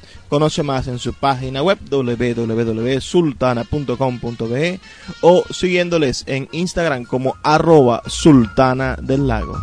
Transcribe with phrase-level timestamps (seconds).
[0.31, 4.79] Conoce más en su página web www.sultana.com.be
[5.19, 9.57] o siguiéndoles en Instagram como arroba sultana del lago.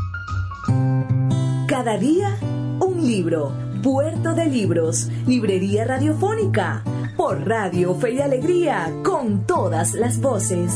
[1.66, 2.36] Cada día
[2.80, 3.54] un libro.
[3.82, 6.82] Puerto de Libros, Librería Radiofónica,
[7.16, 10.72] por Radio Fe y Alegría, con todas las voces.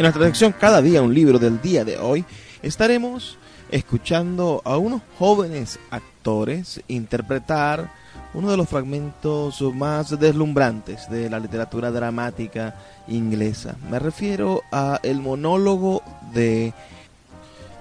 [0.00, 2.24] En nuestra sección Cada día un libro del día de hoy
[2.62, 3.36] estaremos
[3.70, 7.92] escuchando a unos jóvenes actores interpretar
[8.32, 12.76] uno de los fragmentos más deslumbrantes de la literatura dramática
[13.08, 13.76] inglesa.
[13.90, 16.72] Me refiero a el monólogo de,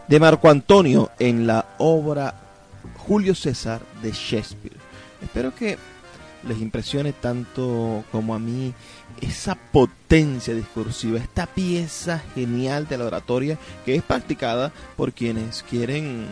[0.09, 2.35] de Marco Antonio en la obra
[2.97, 4.75] Julio César de Shakespeare.
[5.21, 5.77] Espero que
[6.45, 8.73] les impresione tanto como a mí
[9.21, 16.27] esa potencia discursiva, esta pieza genial de la oratoria que es practicada por quienes quieren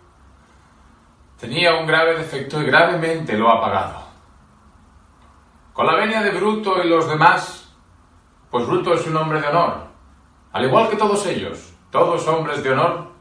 [1.38, 4.06] tenía un grave defecto y gravemente lo ha pagado.
[5.72, 7.65] Con la venia de Bruto y los demás,
[8.50, 9.86] pues Bruto es un hombre de honor,
[10.52, 13.12] al igual que todos ellos, todos hombres de honor,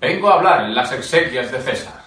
[0.00, 2.04] vengo a hablar en las exequias de César.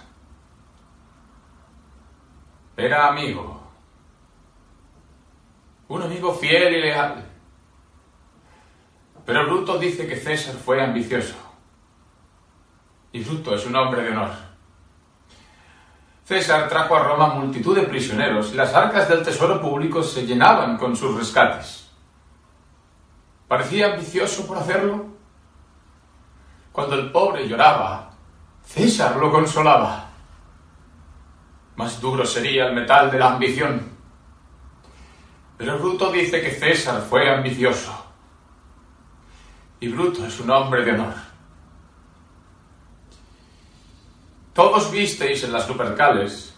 [2.76, 3.60] Era amigo,
[5.88, 7.26] un amigo fiel y leal.
[9.26, 11.36] Pero Bruto dice que César fue ambicioso.
[13.12, 14.30] Y Bruto es un hombre de honor.
[16.24, 20.76] César trajo a Roma multitud de prisioneros y las arcas del tesoro público se llenaban
[20.78, 21.79] con sus rescates.
[23.50, 25.06] ¿Parecía ambicioso por hacerlo?
[26.70, 28.12] Cuando el pobre lloraba,
[28.64, 30.08] César lo consolaba.
[31.74, 33.90] Más duro sería el metal de la ambición.
[35.58, 37.92] Pero Bruto dice que César fue ambicioso.
[39.80, 41.14] Y Bruto es un hombre de honor.
[44.54, 46.54] Todos visteis en las Lupercales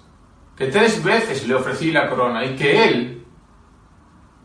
[0.55, 3.27] que tres veces le ofrecí la corona y que él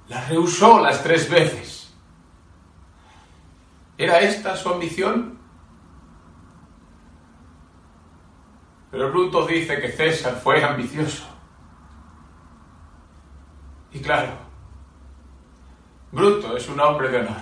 [0.07, 1.66] la rehusó las tres veces.
[4.07, 5.37] ¿Era esta su ambición?
[8.89, 11.25] Pero Bruto dice que César fue ambicioso.
[13.91, 14.31] Y claro,
[16.13, 17.41] Bruto es un hombre de honor.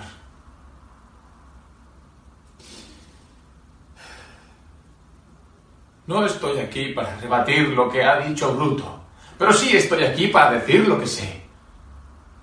[6.08, 9.04] No estoy aquí para rebatir lo que ha dicho Bruto,
[9.38, 11.42] pero sí estoy aquí para decir lo que sé.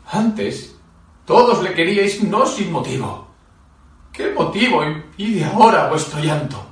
[0.10, 0.80] Antes,
[1.26, 3.23] todos le queríais no sin motivo.
[4.14, 6.64] ¿Qué motivo impide ahora vuestro llanto?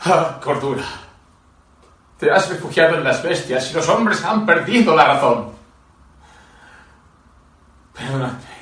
[0.00, 0.82] Ah, cordura.
[2.18, 5.52] Te has refugiado en las bestias y los hombres han perdido la razón.
[7.92, 8.56] Perdóname.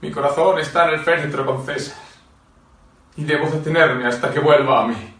[0.00, 1.98] Mi corazón está en el féretro con César
[3.16, 5.14] y debo detenerme hasta que vuelva a mí.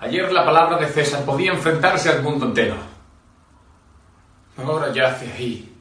[0.00, 2.74] Ayer la palabra de César podía enfrentarse al mundo entero.
[4.58, 5.75] Ahora yace ahí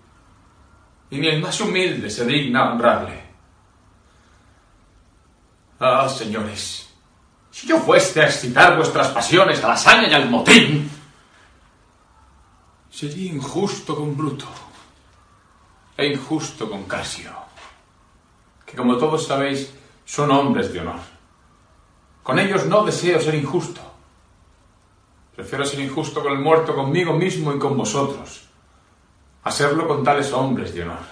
[1.10, 3.24] y ni el más humilde se digna honrarle.
[5.80, 6.90] Ah, señores,
[7.52, 10.90] si yo fuese a excitar vuestras pasiones a la hazaña y al motín,
[12.90, 14.48] sería injusto con Bruto
[15.98, 17.32] e injusto con Casio,
[18.66, 19.74] que como todos sabéis
[20.06, 21.00] son hombres de honor.
[22.24, 23.82] Con ellos no deseo ser injusto.
[25.36, 28.48] Prefiero ser injusto con el muerto, conmigo mismo y con vosotros,
[29.46, 31.06] a serlo con tales hombres de honor.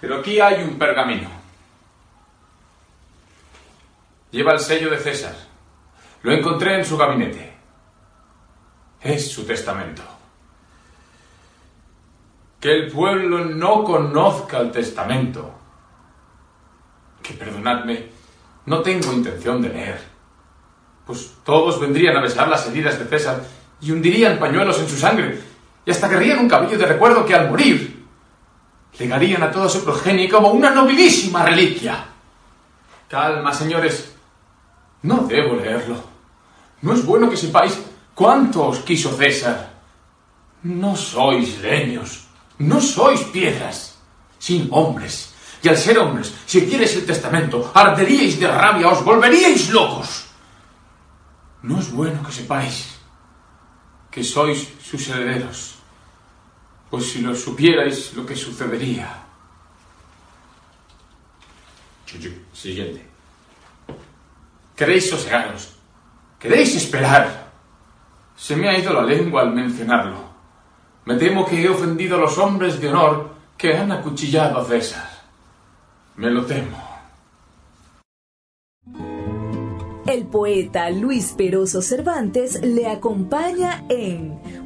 [0.00, 1.28] Pero aquí hay un pergamino.
[4.30, 5.34] Lleva el sello de César.
[6.22, 7.52] Lo encontré en su gabinete.
[9.00, 10.02] Es su testamento.
[12.60, 15.52] Que el pueblo no conozca el testamento.
[17.24, 18.06] Que perdonadme,
[18.66, 20.00] no tengo intención de leer.
[21.04, 23.42] Pues todos vendrían a besar las heridas de César
[23.80, 25.45] y hundirían pañuelos en su sangre
[25.86, 28.04] y hasta querrían un cabello de recuerdo que al morir
[28.98, 32.04] legarían a toda su progenie como una nobilísima reliquia.
[33.08, 34.12] Calma, señores.
[35.02, 36.02] No debo leerlo.
[36.82, 37.78] No es bueno que sepáis
[38.14, 39.74] cuánto os quiso César.
[40.64, 42.26] No sois leños,
[42.58, 43.98] no sois piedras,
[44.38, 45.34] sin hombres.
[45.62, 50.26] Y al ser hombres, si quieres el testamento, arderíais de rabia, os volveríais locos.
[51.62, 52.98] No es bueno que sepáis
[54.10, 55.75] que sois sus herederos,
[56.90, 59.22] pues si lo supierais lo que sucedería.
[62.52, 63.04] Siguiente.
[64.74, 65.74] Queréis sosegaros.
[66.38, 67.50] Queréis esperar.
[68.36, 70.26] Se me ha ido la lengua al mencionarlo.
[71.04, 75.08] Me temo que he ofendido a los hombres de honor que han acuchillado a César.
[76.16, 76.86] Me lo temo.
[80.06, 84.65] El poeta Luis Peroso Cervantes le acompaña en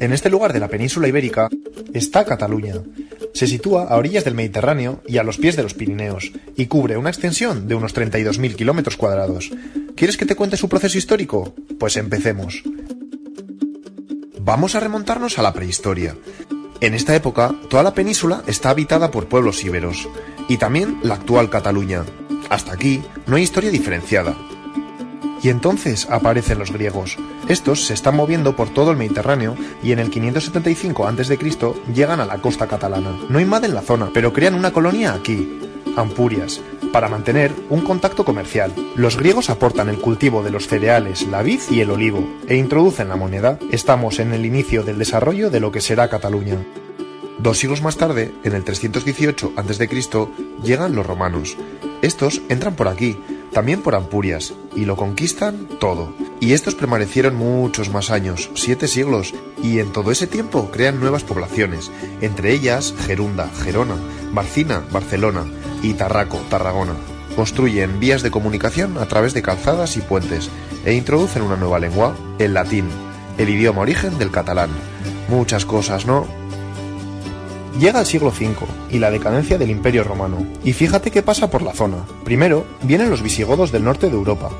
[0.00, 1.48] en este lugar de la península ibérica,
[1.92, 2.74] está Cataluña.
[3.34, 6.96] Se sitúa a orillas del Mediterráneo y a los pies de los Pirineos, y cubre
[6.96, 9.50] una extensión de unos 32.000 kilómetros cuadrados.
[9.94, 11.54] ¿Quieres que te cuente su proceso histórico?
[11.78, 12.62] Pues empecemos.
[14.40, 16.16] Vamos a remontarnos a la prehistoria.
[16.80, 20.08] En esta época, toda la península está habitada por pueblos íberos,
[20.48, 22.04] y también la actual Cataluña.
[22.48, 24.34] Hasta aquí no hay historia diferenciada.
[25.42, 27.16] Y entonces aparecen los griegos.
[27.48, 31.38] Estos se están moviendo por todo el Mediterráneo y en el 575 a.C.
[31.94, 33.18] llegan a la costa catalana.
[33.28, 35.58] No invaden la zona, pero crean una colonia aquí,
[35.96, 36.60] Ampurias,
[36.92, 38.72] para mantener un contacto comercial.
[38.96, 43.08] Los griegos aportan el cultivo de los cereales, la vid y el olivo, e introducen
[43.08, 43.58] la moneda.
[43.70, 46.56] Estamos en el inicio del desarrollo de lo que será Cataluña.
[47.38, 49.88] Dos siglos más tarde, en el 318 a.C.,
[50.62, 51.56] llegan los romanos.
[52.02, 53.18] Estos entran por aquí,
[53.52, 56.12] también por Ampurias, y lo conquistan todo.
[56.40, 61.24] Y estos permanecieron muchos más años, siete siglos, y en todo ese tiempo crean nuevas
[61.24, 61.90] poblaciones,
[62.20, 63.96] entre ellas Gerunda, Gerona,
[64.32, 65.44] Barcina, Barcelona
[65.82, 66.94] y Tarraco, Tarragona.
[67.36, 70.50] Construyen vías de comunicación a través de calzadas y puentes,
[70.84, 72.86] e introducen una nueva lengua, el latín,
[73.38, 74.70] el idioma origen del catalán.
[75.28, 76.39] Muchas cosas, ¿no?
[77.78, 78.54] Llega el siglo V
[78.90, 80.44] y la decadencia del Imperio Romano.
[80.64, 81.98] Y fíjate qué pasa por la zona.
[82.24, 84.50] Primero, vienen los visigodos del norte de Europa.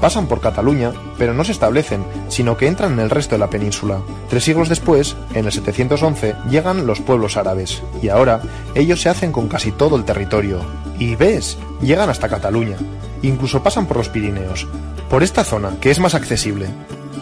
[0.00, 3.50] Pasan por Cataluña, pero no se establecen, sino que entran en el resto de la
[3.50, 4.00] península.
[4.28, 8.40] Tres siglos después, en el 711, llegan los pueblos árabes, y ahora
[8.76, 10.60] ellos se hacen con casi todo el territorio.
[11.00, 12.76] Y ves, llegan hasta Cataluña.
[13.22, 14.68] Incluso pasan por los Pirineos,
[15.10, 16.68] por esta zona, que es más accesible.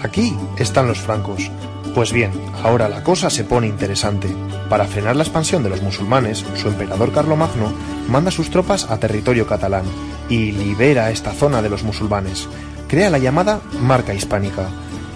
[0.03, 1.51] Aquí están los francos,
[1.97, 2.31] pues bien,
[2.63, 4.29] ahora la cosa se pone interesante.
[4.69, 7.73] Para frenar la expansión de los musulmanes, su emperador Carlomagno
[8.07, 9.87] manda sus tropas a territorio catalán
[10.29, 12.51] y libera esta zona de los musulmanes.
[12.87, 14.69] Crea la llamada Marca Hispánica.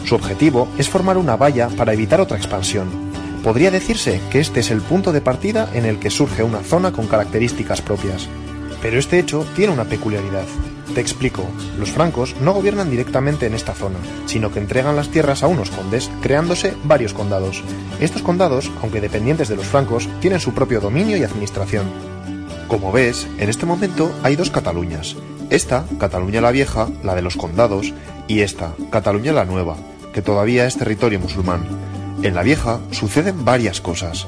[0.07, 2.89] Su objetivo es formar una valla para evitar otra expansión.
[3.45, 6.93] Podría decirse que este es el punto de partida en el que surge una zona
[6.93, 8.27] con características propias.
[8.81, 10.47] Pero este hecho tiene una peculiaridad.
[10.95, 11.45] Te explico,
[11.79, 15.71] los francos no gobiernan directamente en esta zona, sino que entregan las tierras a unos
[15.71, 17.63] condes, creándose varios condados.
[18.01, 21.87] Estos condados, aunque dependientes de los francos, tienen su propio dominio y administración.
[22.67, 25.17] Como ves, en este momento hay dos Cataluñas.
[25.49, 27.95] Esta, Cataluña la Vieja, la de los condados,
[28.27, 29.77] y esta, Cataluña la Nueva,
[30.13, 31.67] que todavía es territorio musulmán.
[32.23, 34.27] En la Vieja suceden varias cosas.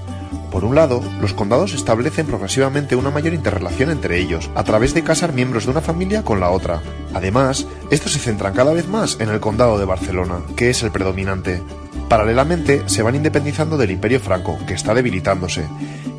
[0.52, 5.02] Por un lado, los condados establecen progresivamente una mayor interrelación entre ellos, a través de
[5.02, 6.82] casar miembros de una familia con la otra.
[7.14, 10.90] Además, estos se centran cada vez más en el condado de Barcelona, que es el
[10.90, 11.62] predominante.
[12.10, 15.66] Paralelamente, se van independizando del Imperio Franco, que está debilitándose.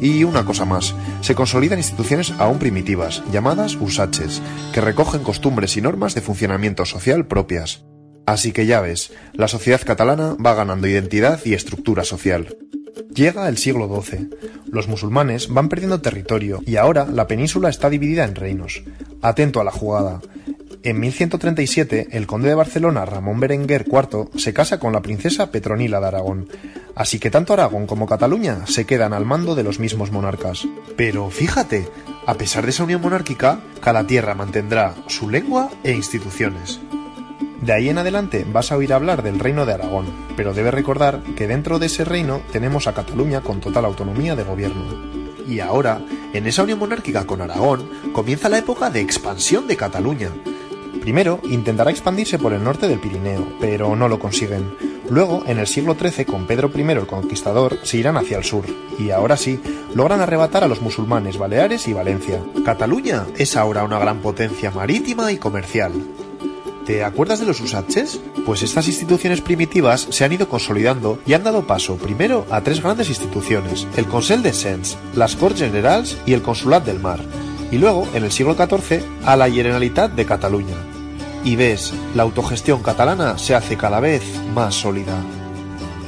[0.01, 4.41] Y una cosa más, se consolidan instituciones aún primitivas, llamadas usaches,
[4.73, 7.85] que recogen costumbres y normas de funcionamiento social propias.
[8.25, 12.57] Así que ya ves, la sociedad catalana va ganando identidad y estructura social.
[13.13, 14.29] Llega el siglo XII.
[14.71, 18.83] Los musulmanes van perdiendo territorio y ahora la península está dividida en reinos.
[19.21, 20.19] Atento a la jugada.
[20.81, 26.01] En 1137, el conde de Barcelona, Ramón Berenguer IV, se casa con la princesa Petronila
[26.01, 26.49] de Aragón.
[26.95, 30.67] Así que tanto Aragón como Cataluña se quedan al mando de los mismos monarcas.
[30.97, 31.87] Pero fíjate,
[32.25, 36.79] a pesar de esa unión monárquica, cada tierra mantendrá su lengua e instituciones.
[37.63, 41.23] De ahí en adelante vas a oír hablar del reino de Aragón, pero debes recordar
[41.37, 44.83] que dentro de ese reino tenemos a Cataluña con total autonomía de gobierno.
[45.47, 46.01] Y ahora,
[46.33, 50.27] en esa unión monárquica con Aragón, comienza la época de expansión de Cataluña.
[50.99, 54.75] Primero intentará expandirse por el norte del Pirineo, pero no lo consiguen.
[55.09, 58.65] Luego, en el siglo XIII, con Pedro I el Conquistador, se irán hacia el sur,
[58.99, 59.61] y ahora sí,
[59.95, 62.41] logran arrebatar a los musulmanes Baleares y Valencia.
[62.65, 65.93] Cataluña es ahora una gran potencia marítima y comercial.
[66.85, 68.19] ¿Te acuerdas de los usaches?
[68.45, 72.83] Pues estas instituciones primitivas se han ido consolidando y han dado paso primero a tres
[72.83, 77.21] grandes instituciones, el Consell de Sens, las Corts Generals y el Consulat del Mar,
[77.71, 80.75] y luego, en el siglo XIV, a la Generalitat de Cataluña.
[81.45, 84.21] Y ves, la autogestión catalana se hace cada vez
[84.53, 85.15] más sólida.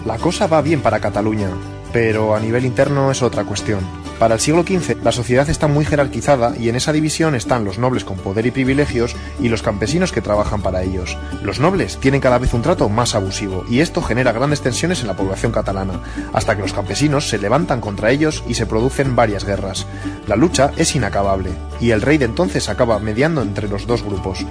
[0.05, 1.50] La cosa va bien para Cataluña,
[1.94, 4.05] pero a nivel interno es otra cuestión.
[4.19, 7.77] Para el siglo XV, la sociedad está muy jerarquizada y en esa división están los
[7.77, 11.17] nobles con poder y privilegios y los campesinos que trabajan para ellos.
[11.43, 15.07] Los nobles tienen cada vez un trato más abusivo y esto genera grandes tensiones en
[15.07, 16.00] la población catalana,
[16.31, 19.86] hasta que los campesinos se levantan contra ellos y se producen varias guerras.
[20.27, 24.45] La lucha es inacabable y el rey de entonces acaba mediando entre los dos grupos.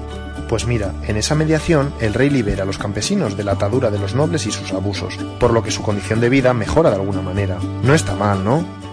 [0.47, 3.99] Pues mira, en esa mediación el rey libera a los campesinos de la atadura de
[3.99, 7.23] los nobles y sus abusos, por lo que su condición de vida mejora de alguna
[7.23, 7.59] manera.
[7.83, 8.84] No está mal, ¿no?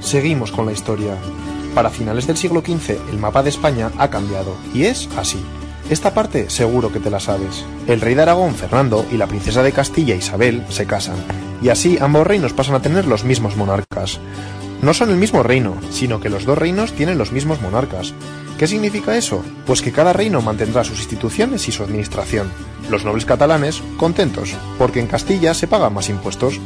[0.00, 1.16] Seguimos con la historia.
[1.74, 5.38] Para finales del siglo XV el mapa de España ha cambiado y es así.
[5.90, 7.64] Esta parte seguro que te la sabes.
[7.86, 11.16] El rey de Aragón, Fernando, y la princesa de Castilla, Isabel, se casan,
[11.62, 14.20] y así ambos reinos pasan a tener los mismos monarcas.
[14.82, 18.12] No son el mismo reino, sino que los dos reinos tienen los mismos monarcas.
[18.58, 19.42] ¿Qué significa eso?
[19.66, 22.50] Pues que cada reino mantendrá sus instituciones y su administración.
[22.90, 26.60] Los nobles catalanes, contentos, porque en Castilla se pagan más impuestos.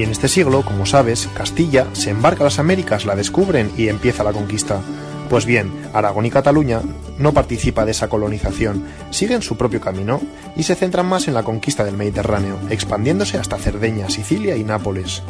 [0.00, 3.88] Y en este siglo, como sabes, Castilla se embarca a las Américas, la descubren y
[3.88, 4.80] empieza la conquista.
[5.28, 6.80] Pues bien, Aragón y Cataluña
[7.18, 10.22] no participa de esa colonización, siguen su propio camino
[10.56, 15.22] y se centran más en la conquista del Mediterráneo, expandiéndose hasta Cerdeña, Sicilia y Nápoles.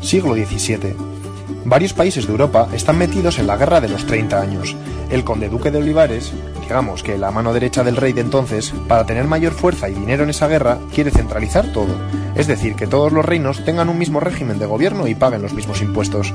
[0.00, 1.21] Siglo XVII.
[1.64, 4.76] Varios países de Europa están metidos en la Guerra de los 30 años.
[5.10, 9.06] El conde duque de Olivares, digamos que la mano derecha del rey de entonces, para
[9.06, 11.94] tener mayor fuerza y dinero en esa guerra, quiere centralizar todo,
[12.34, 15.52] es decir, que todos los reinos tengan un mismo régimen de gobierno y paguen los
[15.52, 16.32] mismos impuestos.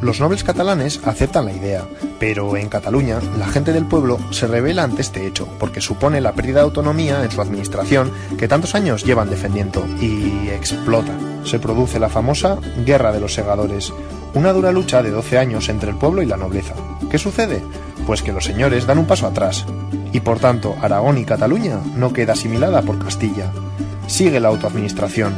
[0.00, 1.84] Los nobles catalanes aceptan la idea,
[2.18, 6.32] pero en Cataluña la gente del pueblo se revela ante este hecho, porque supone la
[6.32, 11.12] pérdida de autonomía en su administración que tantos años llevan defendiendo, y explota.
[11.44, 13.92] Se produce la famosa Guerra de los Segadores,
[14.34, 16.74] una dura lucha de 12 años entre el pueblo y la nobleza.
[17.10, 17.62] ¿Qué sucede?
[18.06, 19.66] Pues que los señores dan un paso atrás,
[20.12, 23.52] y por tanto Aragón y Cataluña no queda asimilada por Castilla.
[24.06, 25.34] Sigue la autoadministración.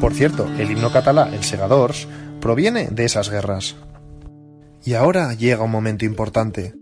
[0.00, 2.06] Por cierto, el himno catalá, el Segadors,
[2.40, 3.76] proviene de esas guerras.
[4.84, 6.74] Y ahora llega un momento importante.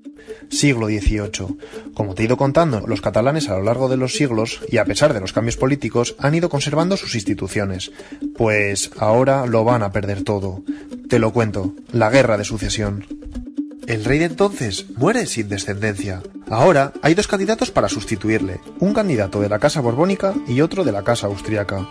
[0.50, 1.59] Siglo XVIII.
[1.95, 4.85] Como te he ido contando, los catalanes a lo largo de los siglos, y a
[4.85, 7.90] pesar de los cambios políticos, han ido conservando sus instituciones.
[8.37, 10.62] Pues ahora lo van a perder todo.
[11.09, 13.04] Te lo cuento, la guerra de sucesión.
[13.87, 16.21] El rey de entonces muere sin descendencia.
[16.49, 20.90] Ahora hay dos candidatos para sustituirle, un candidato de la Casa Borbónica y otro de
[20.90, 21.88] la Casa Austriaca.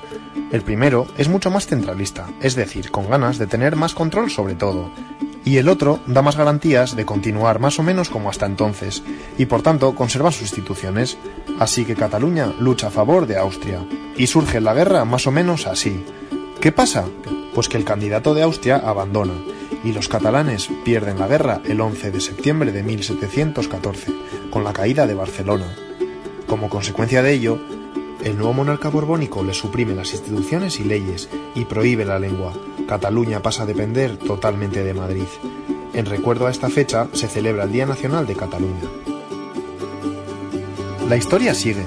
[0.51, 4.55] El primero es mucho más centralista, es decir, con ganas de tener más control sobre
[4.55, 4.91] todo,
[5.45, 9.03] y el otro da más garantías de continuar más o menos como hasta entonces,
[9.37, 11.17] y por tanto conserva sus instituciones.
[11.59, 13.85] Así que Cataluña lucha a favor de Austria,
[14.17, 16.03] y surge la guerra más o menos así.
[16.59, 17.05] ¿Qué pasa?
[17.53, 19.35] Pues que el candidato de Austria abandona,
[19.83, 24.11] y los catalanes pierden la guerra el 11 de septiembre de 1714,
[24.49, 25.67] con la caída de Barcelona.
[26.47, 27.59] Como consecuencia de ello,
[28.25, 32.53] el nuevo monarca borbónico le suprime las instituciones y leyes y prohíbe la lengua.
[32.87, 35.27] Cataluña pasa a depender totalmente de Madrid.
[35.93, 38.81] En recuerdo a esta fecha se celebra el Día Nacional de Cataluña.
[41.07, 41.85] La historia sigue.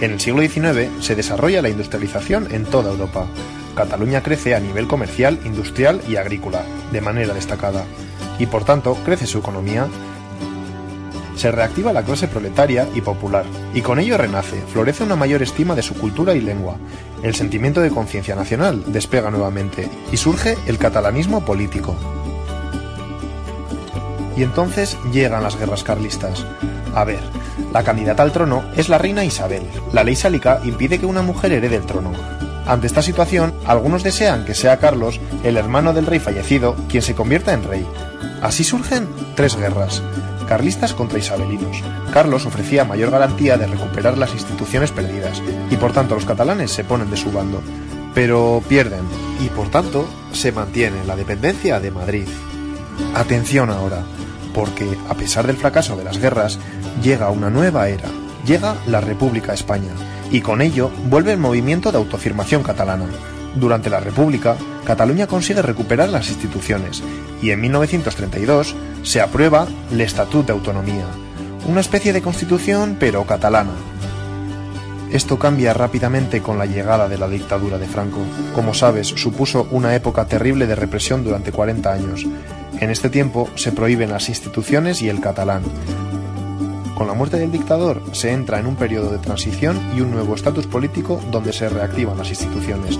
[0.00, 3.28] En el siglo XIX se desarrolla la industrialización en toda Europa.
[3.76, 7.84] Cataluña crece a nivel comercial, industrial y agrícola, de manera destacada,
[8.40, 9.86] y por tanto crece su economía.
[11.38, 15.76] Se reactiva la clase proletaria y popular, y con ello renace, florece una mayor estima
[15.76, 16.78] de su cultura y lengua.
[17.22, 21.94] El sentimiento de conciencia nacional despega nuevamente, y surge el catalanismo político.
[24.36, 26.44] Y entonces llegan las guerras carlistas.
[26.92, 27.20] A ver,
[27.72, 29.62] la candidata al trono es la reina Isabel.
[29.92, 32.10] La ley sálica impide que una mujer herede el trono.
[32.66, 37.14] Ante esta situación, algunos desean que sea Carlos, el hermano del rey fallecido, quien se
[37.14, 37.86] convierta en rey.
[38.42, 40.02] Así surgen tres guerras,
[40.48, 41.82] carlistas contra isabelinos.
[42.12, 46.84] Carlos ofrecía mayor garantía de recuperar las instituciones perdidas, y por tanto los catalanes se
[46.84, 47.62] ponen de su bando.
[48.14, 49.02] Pero pierden,
[49.44, 52.26] y por tanto se mantiene la dependencia de Madrid.
[53.14, 54.02] Atención ahora,
[54.54, 56.58] porque a pesar del fracaso de las guerras,
[57.02, 58.08] llega una nueva era,
[58.44, 59.92] llega la República España,
[60.30, 63.06] y con ello vuelve el movimiento de autoafirmación catalana.
[63.54, 67.02] Durante la República, Cataluña consigue recuperar las instituciones
[67.42, 71.06] y en 1932 se aprueba el Estatut de Autonomía,
[71.68, 73.72] una especie de constitución pero catalana.
[75.10, 78.20] Esto cambia rápidamente con la llegada de la dictadura de Franco.
[78.54, 82.26] Como sabes, supuso una época terrible de represión durante 40 años.
[82.78, 85.62] En este tiempo se prohíben las instituciones y el catalán,
[86.98, 90.34] con la muerte del dictador se entra en un periodo de transición y un nuevo
[90.34, 92.98] estatus político donde se reactivan las instituciones.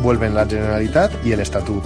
[0.00, 1.84] Vuelven la Generalitat y el Estatut.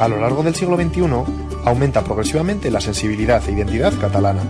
[0.00, 4.42] A lo largo del siglo XXI aumenta progresivamente la sensibilidad e identidad catalana.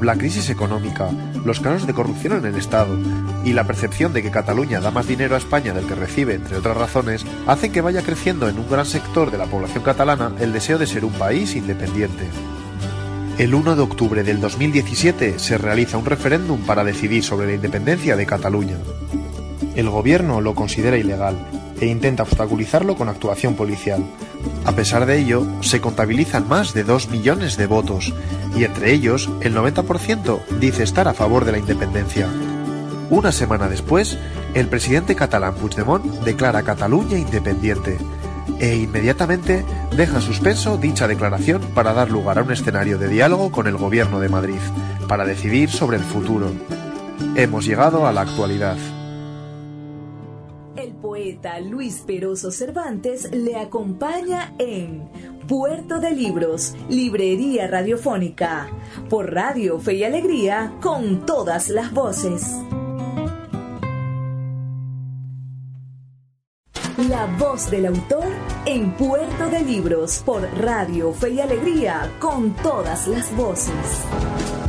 [0.00, 1.10] La crisis económica,
[1.44, 2.98] los casos de corrupción en el Estado
[3.44, 6.56] y la percepción de que Cataluña da más dinero a España del que recibe, entre
[6.56, 10.52] otras razones, hacen que vaya creciendo en un gran sector de la población catalana el
[10.52, 12.28] deseo de ser un país independiente.
[13.38, 18.16] El 1 de octubre del 2017 se realiza un referéndum para decidir sobre la independencia
[18.16, 18.76] de Cataluña.
[19.74, 21.36] El gobierno lo considera ilegal
[21.80, 24.04] e intenta obstaculizarlo con actuación policial.
[24.64, 28.12] A pesar de ello, se contabilizan más de 2 millones de votos
[28.56, 32.28] y entre ellos el 90% dice estar a favor de la independencia.
[33.10, 34.18] Una semana después,
[34.54, 37.98] el presidente catalán Puigdemont declara Cataluña independiente
[38.60, 39.64] e inmediatamente
[39.96, 44.20] deja suspenso dicha declaración para dar lugar a un escenario de diálogo con el Gobierno
[44.20, 44.60] de Madrid,
[45.08, 46.52] para decidir sobre el futuro.
[47.36, 48.76] Hemos llegado a la actualidad.
[51.62, 55.08] Luis Peroso Cervantes le acompaña en
[55.46, 58.68] Puerto de Libros, Librería Radiofónica,
[59.10, 62.50] por Radio Fe y Alegría, con todas las voces.
[67.08, 68.26] La voz del autor
[68.64, 74.63] en Puerto de Libros por Radio Fe y Alegría con todas las voces.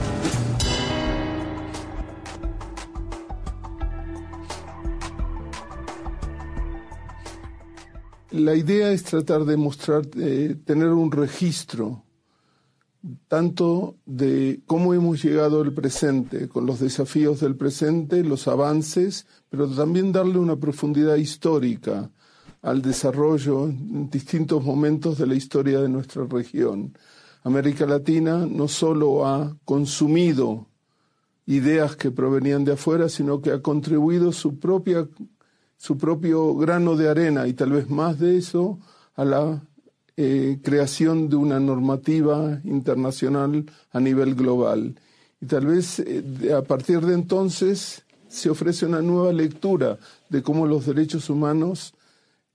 [8.36, 12.04] La idea es tratar de mostrar, eh, tener un registro
[13.30, 19.70] tanto de cómo hemos llegado al presente, con los desafíos del presente, los avances, pero
[19.70, 22.12] también darle una profundidad histórica
[22.62, 26.98] al desarrollo en distintos momentos de la historia de nuestra región.
[27.44, 30.68] América Latina no solo ha consumido
[31.46, 35.08] ideas que provenían de afuera, sino que ha contribuido su propia
[35.78, 38.80] su propio grano de arena y tal vez más de eso
[39.16, 39.62] a la
[40.18, 44.96] eh, creación de una normativa internacional a nivel global.
[45.42, 49.98] Y tal vez eh, a partir de entonces se ofrece una nueva lectura
[50.30, 51.94] de cómo los derechos humanos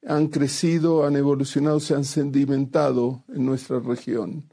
[0.06, 4.44] han crecido, han evolucionado, se han sedimentado en nuestra región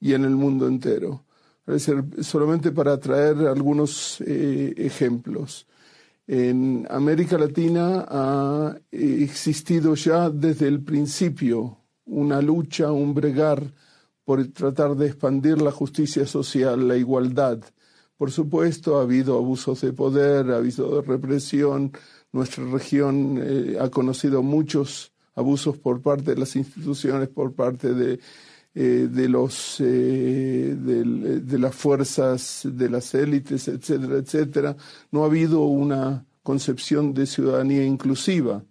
[0.00, 1.24] y en el mundo entero.
[2.22, 5.66] solamente para traer algunos eh, ejemplos.
[6.26, 13.72] En América Latina ha existido ya desde el principio una lucha, un bregar
[14.24, 17.60] por tratar de expandir la justicia social, la igualdad.
[18.16, 21.92] Por supuesto, ha habido abusos de poder, ha habido represión,
[22.32, 28.18] nuestra región eh, ha conocido muchos abusos por parte de las instituciones, por parte de,
[28.74, 34.76] eh, de, los, eh, de, las fuerzas, de las élites, etcétera, etcétera.
[35.10, 38.64] No ha habido una concepción de ciudadanía inclusiva,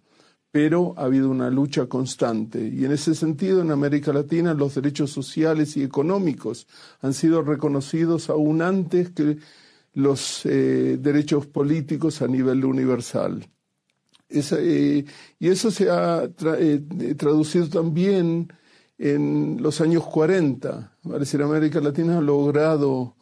[0.50, 2.68] pero ha habido una lucha constante.
[2.68, 6.66] Y en ese sentido, en América Latina, los derechos sociales y económicos
[7.00, 9.38] han sido reconocidos aún antes que
[9.94, 13.48] los eh, derechos políticos a nivel universal.
[14.28, 15.04] Eh,
[15.38, 16.80] y eso se ha eh,
[17.16, 18.52] traducido también
[18.98, 20.96] en los años 40.
[21.02, 23.16] Parece que América Latina ha logrado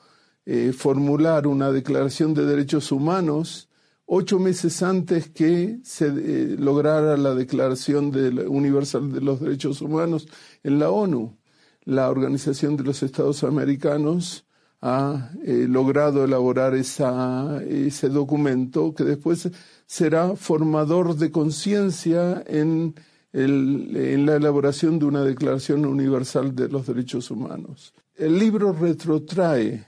[0.44, 3.68] eh, formular una declaración de derechos humanos
[4.14, 6.10] ocho meses antes que se
[6.58, 8.12] lograra la Declaración
[8.48, 10.28] Universal de los Derechos Humanos
[10.62, 11.38] en la ONU.
[11.84, 14.44] La Organización de los Estados Americanos
[14.82, 19.48] ha logrado elaborar ese documento que después
[19.86, 22.94] será formador de conciencia en,
[23.32, 27.94] en la elaboración de una Declaración Universal de los Derechos Humanos.
[28.14, 29.86] El libro retrotrae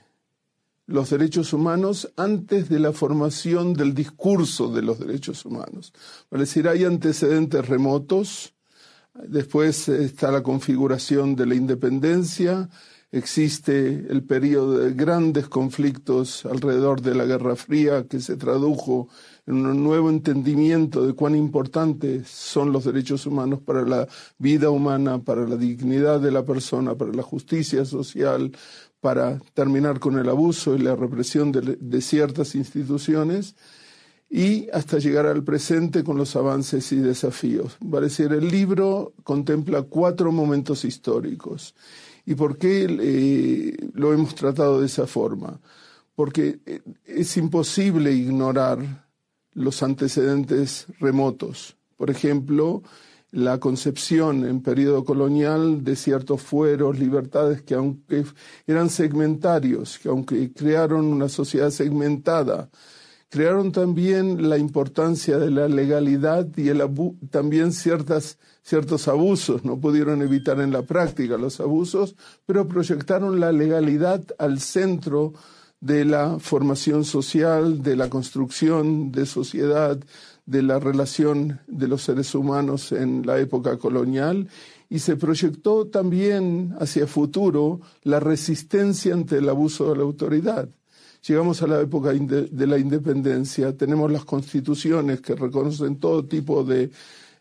[0.87, 5.93] los derechos humanos antes de la formación del discurso de los derechos humanos.
[6.31, 8.53] Es decir, hay antecedentes remotos,
[9.27, 12.69] después está la configuración de la independencia,
[13.11, 19.07] existe el periodo de grandes conflictos alrededor de la Guerra Fría que se tradujo
[19.47, 24.07] en un nuevo entendimiento de cuán importantes son los derechos humanos para la
[24.39, 28.51] vida humana, para la dignidad de la persona, para la justicia social,
[28.99, 33.55] para terminar con el abuso y la represión de, ciertas instituciones
[34.27, 37.77] y hasta llegar al presente con los avances y desafíos.
[37.79, 41.75] Decir, el libro contempla cuatro momentos históricos.
[42.25, 45.59] ¿Y por qué eh, lo hemos tratado de esa forma?
[46.15, 49.04] Porque eh, es imposible ignorar
[49.55, 51.75] los antecedentes remotos.
[51.97, 52.83] Por ejemplo,
[53.31, 58.23] la concepción en periodo colonial de ciertos fueros, libertades que aunque
[58.67, 62.69] eran segmentarios, que aunque crearon una sociedad segmentada,
[63.29, 66.81] crearon también la importancia de la legalidad y el
[67.29, 69.65] también ciertas, ciertos abusos.
[69.65, 72.15] No pudieron evitar en la práctica los abusos,
[72.45, 75.33] pero proyectaron la legalidad al centro
[75.79, 79.99] de la formación social, de la construcción de sociedad,
[80.45, 84.47] de la relación de los seres humanos en la época colonial
[84.89, 90.69] y se proyectó también hacia futuro la resistencia ante el abuso de la autoridad.
[91.27, 96.91] Llegamos a la época de la independencia, tenemos las constituciones que reconocen todo tipo de,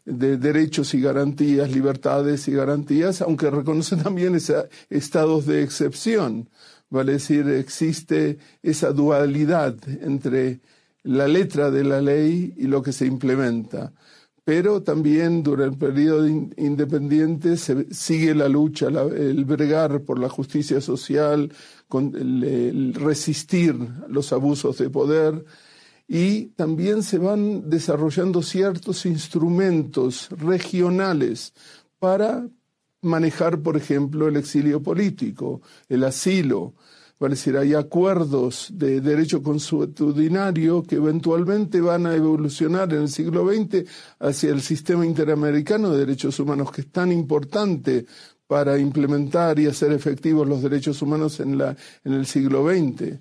[0.07, 4.39] de derechos y garantías, libertades y garantías, aunque reconocen también
[4.89, 6.49] estados de excepción
[6.95, 10.61] vale decir, existe esa dualidad entre
[11.03, 13.93] la letra de la ley y lo que se implementa.
[14.45, 20.83] pero también durante el periodo independiente se sigue la lucha, el bregar por la justicia
[20.83, 21.51] social,
[21.89, 23.75] con el, resistir
[24.09, 25.45] los abusos de poder
[26.07, 31.55] y también se van desarrollando ciertos instrumentos regionales
[31.99, 32.47] para
[33.05, 36.75] manejar, por ejemplo, el exilio político, el asilo,
[37.27, 43.49] es decir, hay acuerdos de derecho consuetudinario que eventualmente van a evolucionar en el siglo
[43.49, 43.89] XX
[44.19, 48.07] hacia el sistema interamericano de derechos humanos, que es tan importante
[48.47, 53.19] para implementar y hacer efectivos los derechos humanos en, la, en el siglo XX.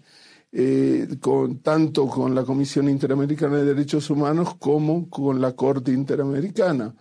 [0.55, 6.93] Eh, con, tanto con la Comisión Interamericana de Derechos Humanos como con la Corte Interamericana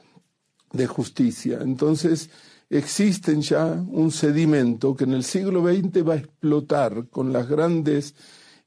[0.73, 1.59] de Justicia.
[1.61, 2.31] Entonces,
[2.73, 8.15] existen ya un sedimento que en el siglo XX va a explotar con las grandes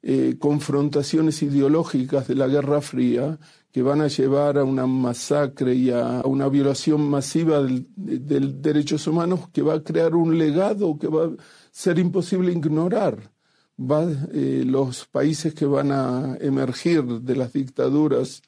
[0.04, 3.40] eh, confrontaciones ideológicas de la Guerra Fría
[3.72, 9.08] que van a llevar a una masacre y a una violación masiva de los derechos
[9.08, 11.32] humanos que va a crear un legado que va a
[11.72, 13.32] ser imposible ignorar.
[13.78, 18.44] Va, eh, los países que van a emergir de las dictaduras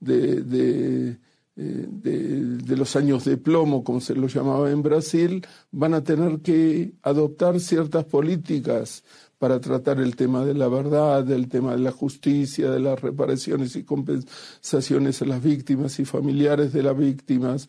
[0.00, 1.18] de
[1.54, 6.94] de, los años de plomo, como se lo llamaba en Brasil, van a tener que
[7.02, 9.04] adoptar ciertas políticas
[9.38, 13.74] para tratar el tema de la verdad, el tema de la justicia, de las reparaciones
[13.76, 17.68] y compensaciones a las víctimas y familiares de las víctimas,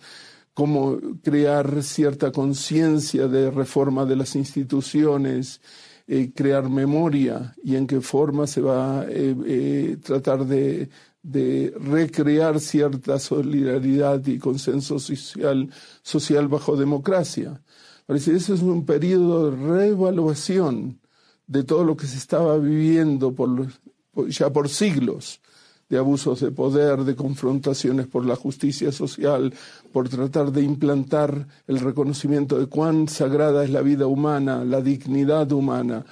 [0.54, 5.62] cómo crear cierta conciencia de reforma de las instituciones,
[6.06, 10.90] eh, crear memoria y en qué forma se va a eh, tratar de
[11.24, 17.62] de recrear cierta solidaridad y consenso social, bajo democracia.
[18.06, 21.00] Parece ese es un periodo de reevaluación
[21.48, 23.68] de todo lo que se estaba viviendo por,
[24.28, 25.40] ya por siglos,
[25.90, 29.54] de abusos de poder, de confrontaciones por la justicia social,
[29.94, 35.52] por tratar de implantar el reconocimiento de cuán sagrada es la vida humana, la dignidad
[35.52, 36.06] humana,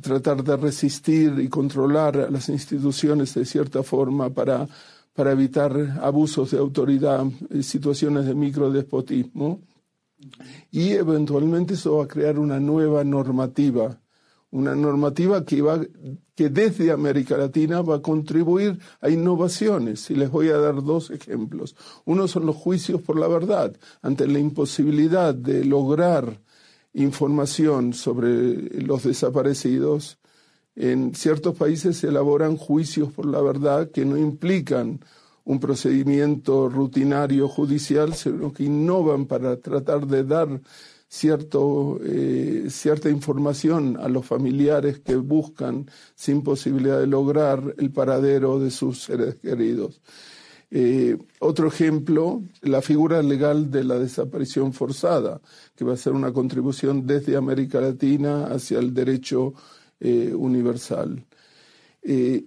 [0.00, 4.66] tratar de resistir y controlar a las instituciones de cierta forma para,
[5.12, 7.24] para evitar abusos de autoridad,
[7.60, 9.60] situaciones de microdespotismo.
[10.70, 14.00] Y eventualmente eso va a crear una nueva normativa,
[14.50, 15.80] una normativa que, va,
[16.34, 20.10] que desde América Latina va a contribuir a innovaciones.
[20.10, 21.74] Y les voy a dar dos ejemplos.
[22.04, 23.76] Uno son los juicios por la verdad.
[24.00, 26.40] Ante la imposibilidad de lograr
[26.94, 30.18] información sobre los desaparecidos,
[30.74, 35.00] en ciertos países se elaboran juicios por la verdad que no implican
[35.44, 40.60] un procedimiento rutinario judicial, sino que innovan para tratar de dar
[41.08, 48.58] cierto, eh, cierta información a los familiares que buscan sin posibilidad de lograr el paradero
[48.58, 50.00] de sus seres queridos.
[50.74, 55.38] Eh, otro ejemplo, la figura legal de la desaparición forzada,
[55.76, 59.52] que va a ser una contribución desde América Latina hacia el derecho
[60.00, 61.26] eh, universal.
[62.02, 62.46] Eh,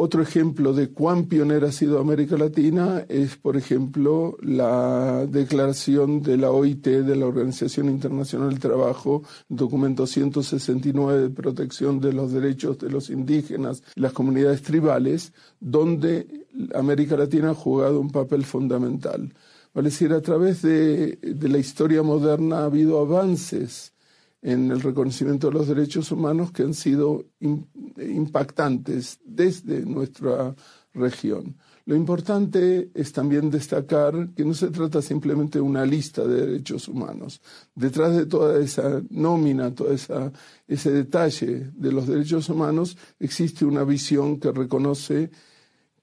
[0.00, 6.36] otro ejemplo de cuán pionera ha sido América Latina es, por ejemplo, la declaración de
[6.36, 12.78] la OIT, de la Organización Internacional del Trabajo, documento 169 de protección de los derechos
[12.78, 19.34] de los indígenas y las comunidades tribales, donde América Latina ha jugado un papel fundamental.
[19.74, 23.94] Vale decir, a través de la historia moderna ha habido avances
[24.40, 30.54] en el reconocimiento de los derechos humanos que han sido impactantes desde nuestra
[30.94, 31.56] región.
[31.86, 36.86] Lo importante es también destacar que no se trata simplemente de una lista de derechos
[36.86, 37.40] humanos.
[37.74, 40.30] Detrás de toda esa nómina, todo esa,
[40.66, 45.30] ese detalle de los derechos humanos, existe una visión que reconoce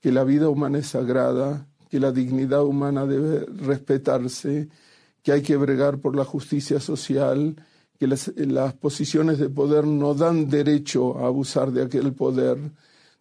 [0.01, 4.69] que la vida humana es sagrada, que la dignidad humana debe respetarse,
[5.23, 7.55] que hay que bregar por la justicia social
[7.99, 12.57] que las, posiciones de poder no dan derecho a abusar de aquel poder.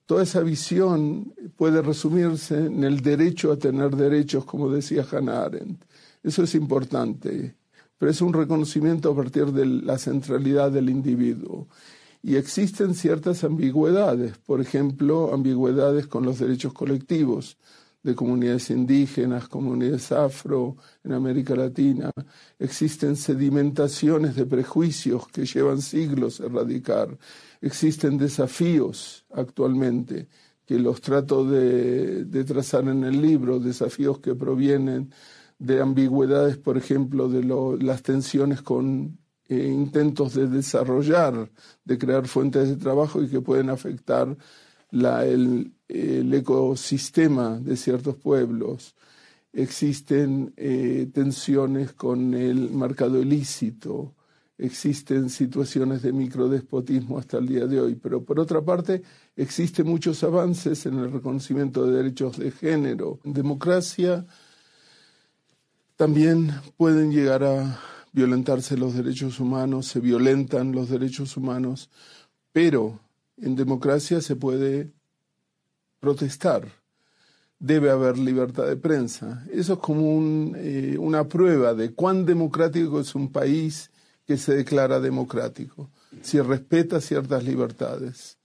[0.07, 5.85] Toda esa visión puede resumirse en el derecho a tener derechos, como decía Hannah Arendt.
[6.23, 7.55] Eso es importante,
[7.99, 11.69] pero es un reconocimiento a partir de la centralidad del individuo.
[12.23, 17.59] Y existen ciertas ambigüedades, por ejemplo, ambigüedades con los derechos colectivos
[18.05, 22.11] de comunidades indígenas, comunidades afro en América Latina.
[22.59, 27.19] Existen sedimentaciones de prejuicios que llevan siglos a erradicar.
[27.63, 30.29] Existen desafíos actualmente
[30.67, 35.11] que los trato de, trazar en el libro, desafíos que provienen
[35.59, 37.43] de ambigüedades, por ejemplo, de
[37.83, 41.51] las tensiones con eh, intentos de desarrollar,
[41.85, 44.37] de crear fuentes de trabajo y que pueden afectar
[44.93, 48.95] el, ecosistema de ciertos pueblos.
[49.53, 54.15] existen eh, tensiones con el mercado ilícito,
[54.59, 59.03] existen situaciones de microdespotismo hasta el día de hoy, pero por otra parte
[59.37, 63.21] existen muchos avances en el reconocimiento de derechos de género.
[63.25, 64.27] En democracia
[65.97, 67.81] también pueden llegar a
[68.13, 71.91] violentarse los derechos humanos, se violentan los derechos humanos,
[72.53, 73.01] pero
[73.37, 74.93] en democracia se puede
[76.05, 76.69] protestar,
[77.59, 79.43] debe haber libertad de prensa.
[79.51, 83.91] Eso es como eh, una prueba de cuán democrático es un país
[84.27, 85.91] que se declara democrático,
[86.21, 88.37] si respeta ciertas libertades.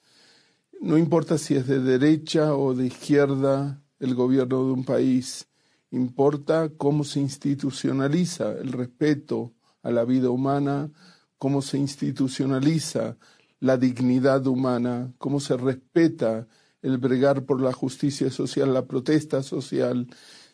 [0.80, 5.50] No importa si es de derecha o de izquierda el gobierno de un país,
[5.92, 9.52] importa cómo se institucionaliza el respeto
[9.84, 10.92] a la vida humana,
[11.38, 13.18] cómo se institucionaliza
[13.60, 16.48] la dignidad humana, cómo se respeta
[16.82, 20.08] el bregar por la justicia social, la protesta social.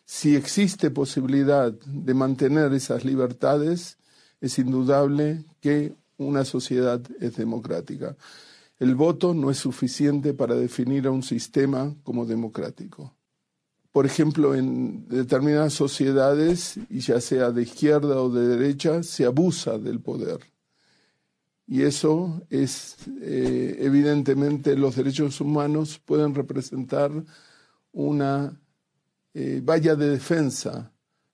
[0.05, 3.97] Si existe posibilidad de mantener esas libertades,
[4.41, 8.15] es indudable que una sociedad es democrática.
[8.77, 13.15] El voto no es suficiente para definir a un sistema como democrático.
[13.91, 19.77] Por ejemplo, en determinadas sociedades, y ya sea de izquierda o de derecha, se abusa
[19.77, 20.39] del poder.
[21.67, 27.11] Y eso es, eh, evidentemente, los derechos humanos pueden representar
[27.91, 28.61] una
[29.33, 30.91] eh, valla de defensa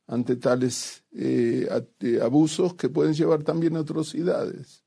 [0.07, 1.67] ante tales eh,
[2.21, 4.83] abusos que pueden llevar también a atrocidades.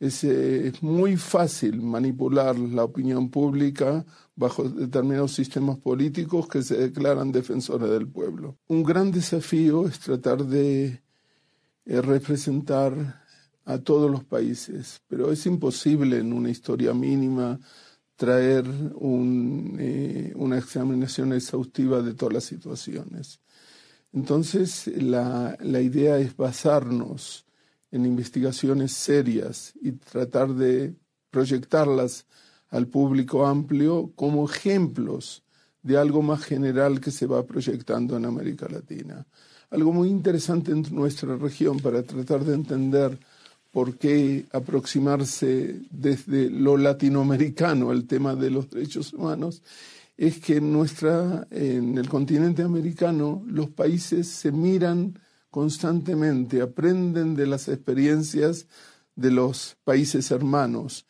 [0.00, 4.04] Es, es, muy fácil manipular la opinión pública
[4.36, 8.58] bajo determinados sistemas políticos que se declaran defensores del pueblo.
[8.68, 11.02] Un gran desafío es tratar de
[11.84, 13.27] representar
[13.68, 17.60] a todos los países, pero es imposible en una historia mínima
[18.16, 19.78] traer un,
[20.36, 23.40] una examinación exhaustiva de todas las situaciones.
[24.14, 27.44] Entonces, la, idea es basarnos
[27.90, 30.94] en investigaciones serias y tratar de
[31.30, 32.26] proyectarlas
[32.70, 35.44] al público amplio como ejemplos
[35.82, 39.26] de algo más general que se va proyectando en América Latina.
[39.68, 43.18] Algo muy interesante en nuestra región para tratar de entender
[43.78, 49.62] por qué aproximarse desde lo latinoamericano al tema de los derechos humanos
[50.16, 55.16] es que en, nuestra, en el continente americano los países se miran
[55.48, 58.66] constantemente, aprenden de las experiencias
[59.14, 61.06] de los países hermanos.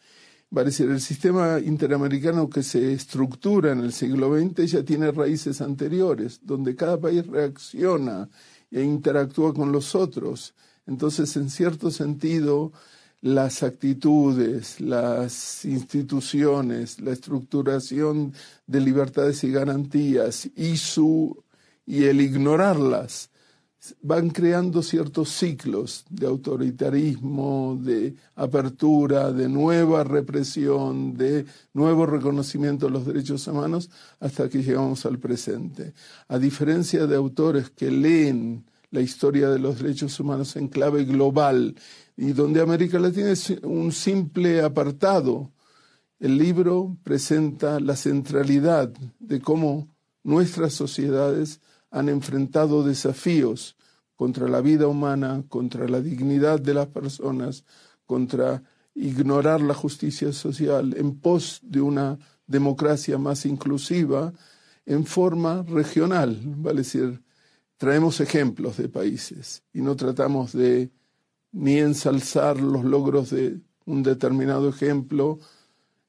[0.50, 6.40] Decir, el sistema interamericano que se estructura en el siglo XX ya tiene raíces anteriores,
[6.42, 8.28] donde cada país reacciona
[8.70, 10.54] e interactúa con los otros.
[10.88, 12.72] Entonces, en cierto sentido,
[13.20, 18.32] las actitudes, las instituciones, la estructuración
[18.66, 21.44] de libertades y garantías y su
[21.86, 23.30] y el ignorarlas
[24.02, 32.92] van creando ciertos ciclos de autoritarismo, de apertura, de nueva represión, de nuevo reconocimiento de
[32.92, 33.88] los derechos humanos
[34.20, 35.94] hasta que llegamos al presente.
[36.28, 41.74] A diferencia de autores que leen la historia de los derechos humanos en clave global
[42.16, 45.52] y donde América Latina es un simple apartado.
[46.18, 49.88] El libro presenta la centralidad de cómo
[50.22, 53.76] nuestras sociedades han enfrentado desafíos
[54.16, 57.64] contra la vida humana, contra la dignidad de las personas,
[58.04, 58.62] contra
[58.94, 64.32] ignorar la justicia social en pos de una democracia más inclusiva
[64.86, 67.22] en forma regional, vale decir,
[67.78, 70.90] traemos ejemplos de países y no tratamos de
[71.52, 75.38] ni ensalzar los logros de un determinado ejemplo,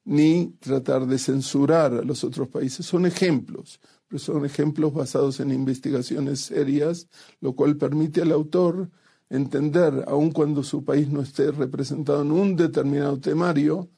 [0.04, 2.84] ni tratar de censurar a los otros países.
[2.84, 7.08] Son ejemplos, pero son ejemplos basados en investigaciones serias,
[7.40, 8.90] lo cual permite al autor
[9.30, 13.88] entender, aun cuando su país no esté representado en un determinado temario,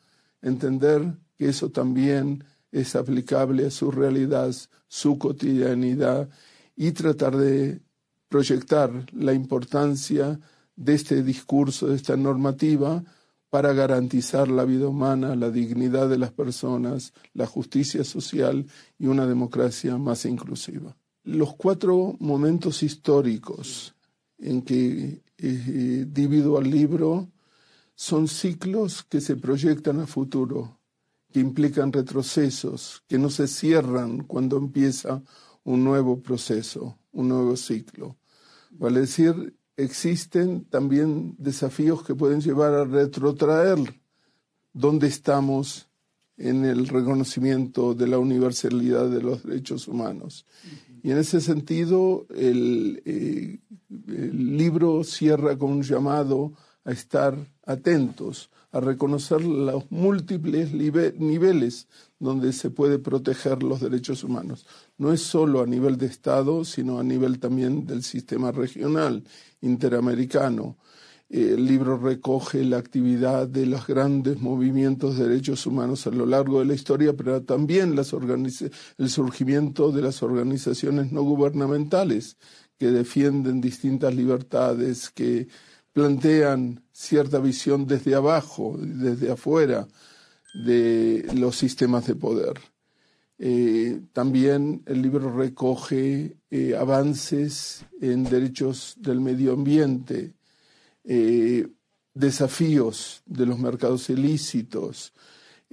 [0.43, 4.55] entender que eso también es aplicable a su realidad,
[4.89, 6.29] su cotidianidad,
[6.77, 7.81] y tratar de
[8.29, 10.41] proyectar la importancia
[10.77, 13.05] de este discurso, de esta normativa,
[13.51, 18.65] para garantizar la vida humana, la dignidad de las personas, la justicia social
[18.99, 20.97] y una democracia más inclusiva.
[21.25, 23.95] Los cuatro momentos históricos
[24.39, 27.31] en que eh, divido al libro
[27.95, 30.81] son ciclos que se proyectan a futuro,
[31.31, 35.23] que implican retrocesos, que no se cierran cuando empieza
[35.65, 38.17] un nuevo proceso, un nuevo ciclo.
[38.71, 43.79] Vale decir, existen también desafíos que pueden llevar a retrotraer
[44.73, 45.89] dónde estamos
[46.37, 50.47] en el reconocimiento de la universalidad de los derechos humanos.
[51.03, 53.59] Y en ese sentido, el, eh,
[54.09, 56.53] el libro cierra con un llamado
[56.85, 64.67] a estar atentos, a reconocer los múltiples niveles donde se puede proteger los derechos humanos.
[64.97, 69.25] No es solo a nivel de Estado, sino a nivel también del sistema regional,
[69.61, 70.79] interamericano.
[71.29, 76.61] El libro recoge la actividad de los grandes movimientos de derechos humanos a lo largo
[76.61, 82.37] de la historia, pero también el surgimiento de las organizaciones no gubernamentales
[82.79, 85.49] que defienden distintas libertades, que
[85.93, 89.87] plantean cierta visión desde abajo, desde afuera
[90.55, 92.61] de los sistemas de poder.
[93.39, 100.35] Eh, también el libro recoge eh, avances en derechos del medio ambiente,
[101.05, 101.67] eh,
[102.15, 105.13] desafíos de los mercados ilícitos,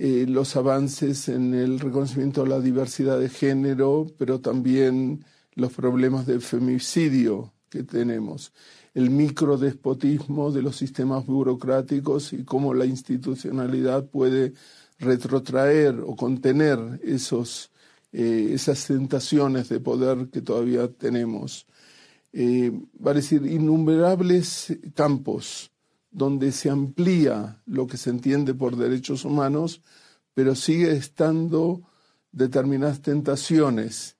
[0.02, 6.40] los avances en el reconocimiento de la diversidad de género, pero también los problemas de
[6.40, 8.54] femicidio que tenemos
[8.94, 14.54] el microdespotismo de los sistemas burocráticos y cómo la institucionalidad puede
[14.98, 17.72] retrotraer o contener esos,
[18.12, 21.66] eh, esas tentaciones de poder que todavía tenemos.
[22.34, 22.72] Eh,
[23.06, 25.72] va a decir, innumerables campos
[26.12, 29.82] donde se amplía lo que se entiende por derechos humanos,
[30.34, 31.82] pero sigue estando
[32.32, 34.19] determinadas tentaciones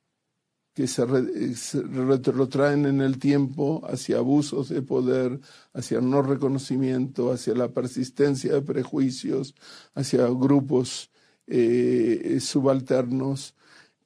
[0.80, 5.42] que se, retrotraen en el tiempo hacia abusos de poder,
[5.74, 9.56] hacia no reconocimiento, hacia la persistencia de prejuicios,
[9.94, 11.12] hacia grupos
[11.48, 13.56] eh, subalternos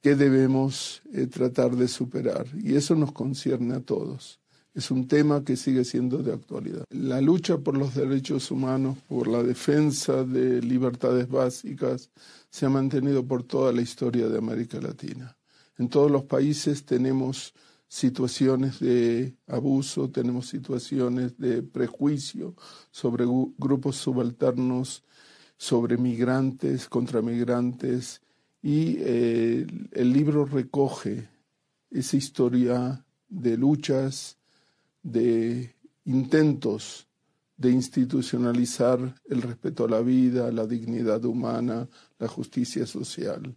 [0.02, 2.48] que debemos eh, tratar de superar.
[2.58, 4.40] Y eso nos concierne a todos.
[4.74, 6.86] Es un tema que sigue siendo de actualidad.
[6.90, 12.10] La lucha por los derechos humanos, por la defensa de libertades básicas,
[12.50, 15.38] se ha mantenido por toda la historia de América Latina.
[15.78, 17.54] En todos los países tenemos
[17.88, 22.56] situaciones de abuso, tenemos situaciones de prejuicio
[22.92, 23.26] sobre
[23.58, 25.04] grupos subalternos,
[25.58, 28.22] sobre migrantes, contra migrantes,
[28.62, 31.28] y eh, el libro recoge
[31.92, 34.38] esa historia de luchas,
[35.04, 37.08] de intentos
[37.58, 41.88] de institucionalizar el respeto a la vida, la dignidad humana,
[42.20, 43.56] la justicia social.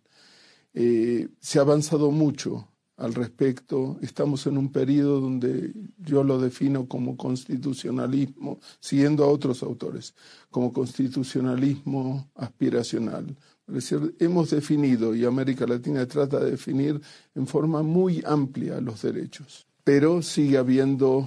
[0.78, 2.68] Eh, se ha avanzado mucho
[2.98, 3.98] al respecto.
[4.02, 10.14] Estamos en un periodo donde yo lo defino como constitucionalismo, siguiendo a otros autores,
[10.50, 13.34] como constitucionalismo aspiracional.
[13.66, 17.00] Es decir, hemos definido, y América Latina trata de definir
[17.34, 21.26] en forma muy amplia los derechos, pero sigue habiendo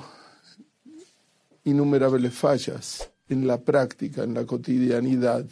[1.63, 5.47] innumerables fallas en la práctica, en la cotidianidad.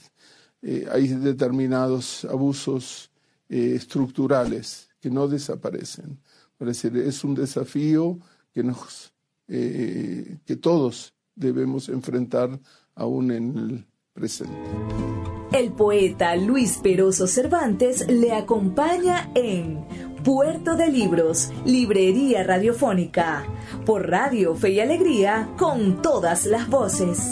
[0.62, 3.10] Eh, hay determinados abusos
[3.50, 6.20] eh, estructurales que no desaparecen.
[6.60, 8.20] Es un desafío
[8.54, 9.14] que, nos,
[9.48, 12.60] eh, que todos debemos enfrentar
[12.96, 14.56] aún en el presente.
[15.54, 19.86] El poeta Luis Peroso Cervantes le acompaña en
[20.24, 23.46] Puerto de Libros, Librería Radiofónica,
[23.86, 27.32] por Radio Fe y Alegría, con todas las voces.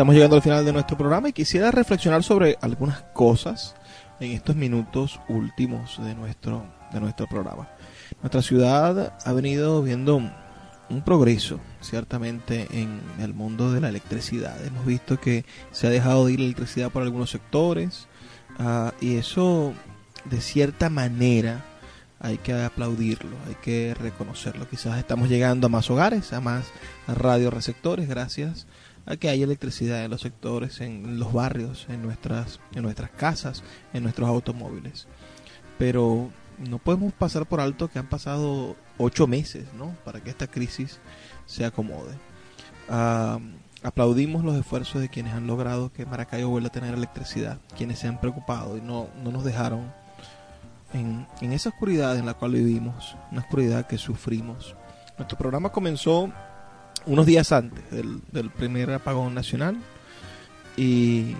[0.00, 3.74] Estamos llegando al final de nuestro programa y quisiera reflexionar sobre algunas cosas
[4.18, 7.68] en estos minutos últimos de nuestro, de nuestro programa.
[8.22, 14.56] Nuestra ciudad ha venido viendo un progreso, ciertamente, en el mundo de la electricidad.
[14.64, 18.08] Hemos visto que se ha dejado de ir electricidad por algunos sectores
[18.58, 19.74] ah, y eso,
[20.24, 21.62] de cierta manera,
[22.20, 24.66] hay que aplaudirlo, hay que reconocerlo.
[24.66, 26.64] Quizás estamos llegando a más hogares, a más
[27.06, 28.66] radioreceptores, gracias
[29.10, 33.64] a que haya electricidad en los sectores, en los barrios, en nuestras, en nuestras casas,
[33.92, 35.08] en nuestros automóviles.
[35.78, 39.96] Pero no podemos pasar por alto que han pasado ocho meses ¿no?
[40.04, 41.00] para que esta crisis
[41.46, 42.14] se acomode.
[43.82, 48.06] aplaudimos los esfuerzos de quienes han logrado que Maracaibo vuelva a tener electricidad, quienes se
[48.06, 49.92] han preocupado y no, no nos dejaron
[50.92, 54.76] en, en esa oscuridad en la cual vivimos, una oscuridad que sufrimos.
[55.18, 56.32] Nuestro programa comenzó
[57.06, 59.76] unos días antes del, primer apagón nacional
[60.76, 61.34] y,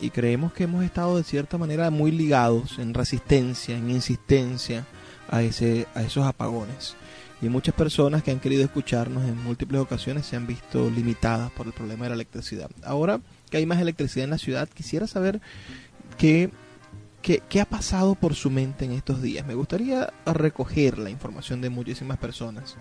[0.00, 4.84] y, creemos que hemos estado de cierta manera muy ligados en resistencia, en insistencia
[5.28, 6.96] a, ese, a esos apagones.
[7.42, 11.66] Y muchas personas que han querido escucharnos en múltiples ocasiones se han visto limitadas por
[11.66, 12.70] el problema de la electricidad.
[12.84, 15.40] Ahora que hay más electricidad en la ciudad, quisiera saber
[16.16, 16.50] qué,
[17.20, 19.46] qué, qué ha pasado por su mente en estos días.
[19.46, 22.76] Me gustaría recoger la información de muchísimas personas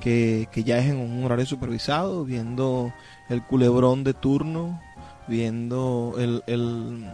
[0.00, 2.92] que, que ya es en un horario supervisado, viendo
[3.28, 4.80] el culebrón de turno,
[5.28, 7.06] viendo el, el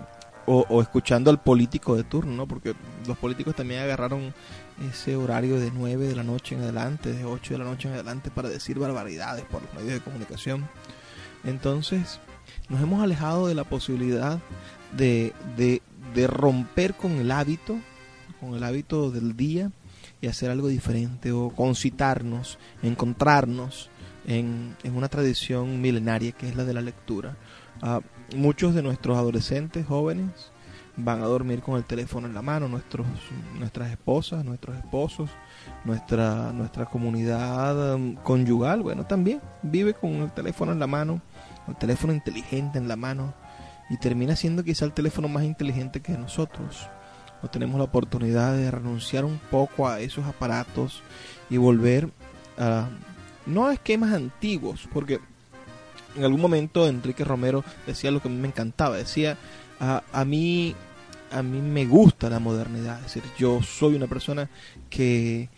[0.47, 2.47] o, escuchando al político de turno, ¿no?
[2.47, 2.74] Porque
[3.07, 4.32] los políticos también agarraron
[4.90, 7.94] ese horario de 9 de la noche en adelante, de 8 de la noche en
[7.94, 10.68] adelante para decir barbaridades por los medios de comunicación.
[11.44, 12.20] Entonces,
[12.68, 14.38] nos hemos alejado de la posibilidad
[14.97, 15.82] de, de,
[16.14, 17.78] de romper con el hábito,
[18.40, 19.70] con el hábito del día
[20.20, 23.90] y hacer algo diferente o concitarnos, encontrarnos
[24.26, 27.36] en, en una tradición milenaria que es la de la lectura.
[27.83, 28.01] A
[28.35, 30.53] muchos de nuestros adolescentes jóvenes
[30.97, 33.07] van a dormir con el teléfono en la mano, nuestros,
[33.59, 35.31] nuestras esposas, nuestros esposos,
[35.85, 41.20] nuestra, nuestra comunidad um, conyugal, bueno, también vive con el teléfono en la mano,
[41.68, 43.35] el teléfono inteligente en la mano,
[43.91, 46.89] y termina siendo quizá el teléfono más inteligente que nosotros.
[47.43, 51.03] No tenemos la oportunidad de renunciar un poco a esos aparatos
[51.51, 52.11] y volver
[52.59, 52.89] a,
[53.45, 55.20] no a esquemas antiguos, porque
[56.17, 59.37] en algún momento Enrique Romero decía lo que a mí me encantaba, decía,
[59.81, 60.75] a, a mí
[61.31, 64.49] a mí me gusta la modernidad, es decir, yo soy una persona
[64.89, 65.49] que,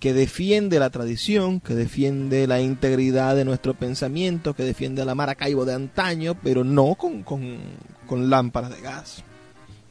[0.00, 5.64] que defiende la tradición, que defiende la integridad de nuestro pensamiento, que defiende la Maracaibo
[5.64, 9.24] de antaño, pero no con, con, lámparas de gas,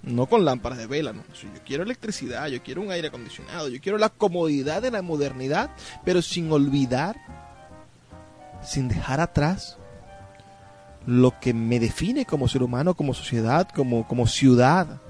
[0.01, 1.13] no con lámparas de vela.
[1.13, 1.23] No.
[1.33, 5.71] Yo quiero electricidad, yo quiero un aire acondicionado, yo quiero la comodidad de la modernidad,
[6.05, 7.17] pero sin olvidar,
[8.63, 9.77] sin dejar atrás
[11.05, 15.01] lo que me define como ser humano, como sociedad, como, como ciudad.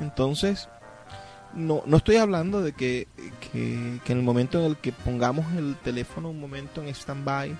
[0.00, 0.68] Entonces,
[1.54, 3.08] no, no estoy hablando de que,
[3.52, 7.56] que, en el momento en el que pongamos el teléfono un momento en stand-by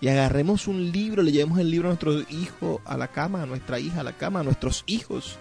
[0.00, 3.46] y agarremos un libro, le llevemos el libro a nuestro hijo a la cama, a
[3.46, 5.38] nuestra hija a la cama, a nuestros hijos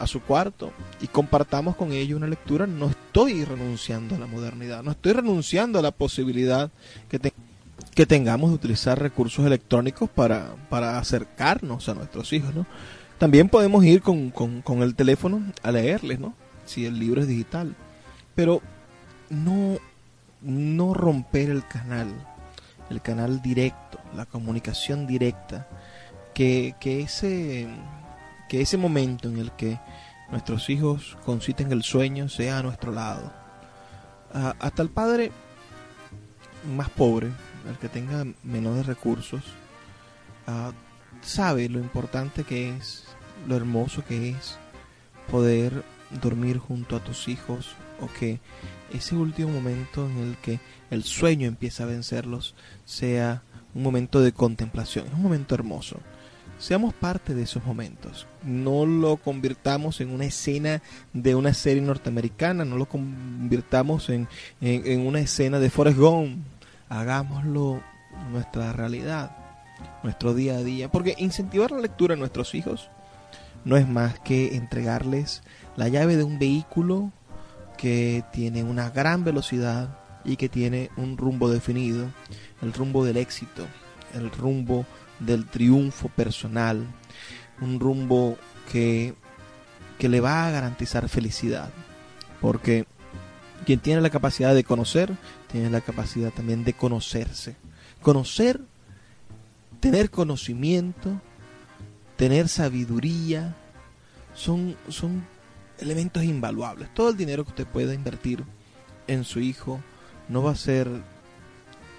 [0.00, 4.82] a su cuarto y compartamos con ellos una lectura, no estoy renunciando a la modernidad,
[4.82, 6.72] no estoy renunciando a la posibilidad
[7.08, 7.29] que tengamos
[8.00, 12.64] que tengamos de utilizar recursos electrónicos para, para acercarnos a nuestros hijos, ¿no?
[13.18, 16.32] También podemos ir con, con, el teléfono a leerles, ¿no?
[16.64, 17.76] Si el libro es digital.
[18.34, 18.62] Pero
[19.28, 19.76] no,
[20.40, 22.08] no romper el canal,
[22.88, 25.68] el canal directo, la comunicación directa,
[26.32, 27.68] que, que, ese,
[28.48, 29.78] que ese momento en el que
[30.30, 33.30] nuestros hijos conciten el sueño sea a nuestro lado.
[34.32, 35.32] hasta el padre
[36.74, 37.28] más pobre
[37.68, 39.42] el que tenga menores recursos,
[40.46, 40.72] ah,
[41.22, 43.04] sabe lo importante que es,
[43.46, 44.58] lo hermoso que es
[45.30, 45.84] poder
[46.22, 48.40] dormir junto a tus hijos o que
[48.92, 52.54] ese último momento en el que el sueño empieza a vencerlos
[52.84, 53.42] sea
[53.74, 55.98] un momento de contemplación, es un momento hermoso.
[56.58, 58.26] seamos parte de esos momentos.
[58.44, 60.82] No lo convirtamos en una escena
[61.14, 64.28] de una serie norteamericana, no lo convirtamos en,
[64.60, 66.44] en, una escena de Forrest Gump.
[66.90, 67.82] Hagámoslo
[68.30, 69.34] nuestra realidad,
[70.02, 70.90] nuestro día a día.
[70.90, 72.90] Porque incentivar la lectura a nuestros hijos
[73.64, 75.42] no es más que entregarles
[75.76, 77.12] la llave de un vehículo
[77.78, 82.10] que tiene una gran velocidad y que tiene un rumbo definido,
[82.60, 83.66] el rumbo del éxito,
[84.14, 84.84] el rumbo
[85.18, 86.86] del triunfo personal,
[87.60, 88.36] un rumbo
[88.70, 89.14] que,
[89.98, 91.70] que le va a garantizar felicidad,
[92.40, 92.86] porque
[93.64, 95.16] quien tiene la capacidad de conocer,
[95.50, 97.56] tiene la capacidad también de conocerse.
[98.02, 98.60] Conocer,
[99.80, 101.20] tener conocimiento,
[102.16, 103.54] tener sabiduría,
[104.34, 105.24] son, son
[105.78, 106.92] elementos invaluables.
[106.94, 108.44] Todo el dinero que usted pueda invertir
[109.06, 109.80] en su hijo
[110.28, 110.88] no va a ser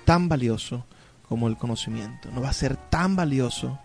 [0.05, 0.85] tan valioso
[1.27, 3.79] como el conocimiento, no va a ser tan valioso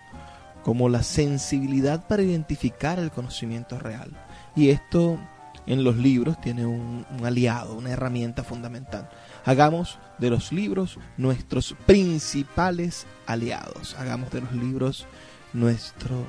[0.65, 4.11] como la sensibilidad para identificar el conocimiento real.
[4.57, 5.19] Y esto
[5.67, 9.09] en los libros tiene un, aliado, una herramienta fundamental.
[9.45, 13.95] Hagamos de los libros nuestros principales aliados.
[13.99, 15.07] Hagamos de los libros
[15.53, 16.25] nuestro,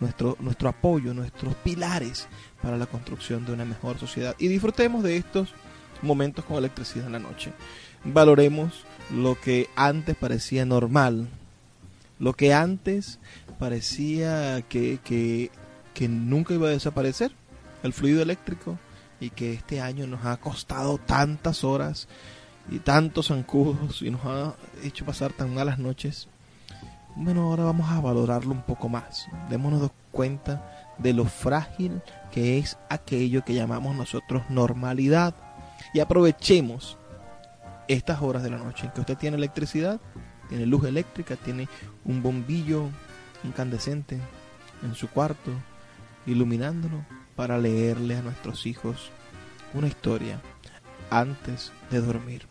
[0.00, 2.28] nuestro, nuestro apoyo, nuestros pilares
[2.62, 4.34] para la construcción de una mejor sociedad.
[4.38, 5.54] Y disfrutemos de estos
[6.02, 7.52] momentos con electricidad en la noche.
[8.04, 11.28] Valoremos lo que antes parecía normal,
[12.18, 13.18] lo que antes
[13.58, 17.32] parecía que, que, nunca iba a desaparecer,
[17.82, 18.78] el fluido eléctrico,
[19.20, 22.08] y que este año nos ha costado tantas horas
[22.70, 26.28] y tantos zancudos y nos ha hecho pasar tan malas noches.
[27.16, 29.26] Bueno, ahora vamos a valorarlo un poco más.
[29.48, 32.00] Démonos cuenta de lo frágil
[32.30, 35.34] que es aquello que llamamos nosotros normalidad
[35.94, 36.96] y aprovechemos
[37.88, 40.00] estas horas de la noche en que usted tiene electricidad,
[40.48, 41.68] tiene luz eléctrica, tiene
[42.04, 42.84] un bombillo
[43.44, 44.18] incandescente
[44.82, 45.50] en su cuarto,
[46.26, 49.12] iluminándolo para leerle a nuestros hijos
[49.72, 50.42] una historia
[51.08, 52.42] antes de dormir.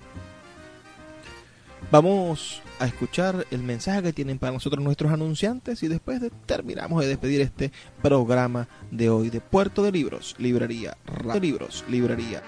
[1.92, 7.10] Vamos a escuchar el mensaje que tienen para nosotros nuestros anunciantes y después terminamos de
[7.10, 12.42] despedir este programa de hoy de Puerto de Libros, Librería, Radio Libros, Librería.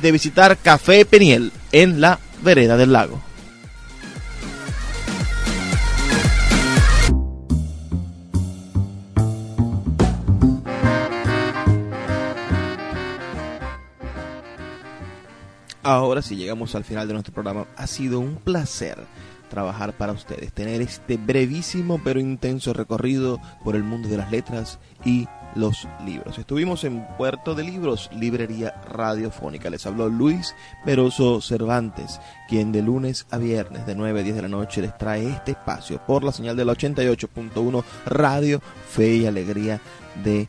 [0.00, 3.20] de visitar Café Peniel en la vereda del lago.
[15.82, 17.68] Ahora sí llegamos al final de nuestro programa.
[17.76, 18.98] Ha sido un placer
[19.48, 24.80] trabajar para ustedes, tener este brevísimo pero intenso recorrido por el mundo de las letras
[25.04, 26.38] y los libros.
[26.38, 29.70] Estuvimos en Puerto de Libros, Librería Radiofónica.
[29.70, 30.54] Les habló Luis
[30.84, 34.96] Peroso Cervantes, quien de lunes a viernes de 9 a 10 de la noche les
[34.96, 39.80] trae este espacio por la señal del 88.1 Radio Fe y Alegría
[40.22, 40.48] de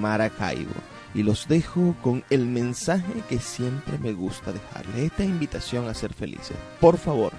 [0.00, 0.74] Maracaibo.
[1.14, 6.12] Y los dejo con el mensaje que siempre me gusta dejarles, esta invitación a ser
[6.12, 6.56] felices.
[6.80, 7.32] Por favor,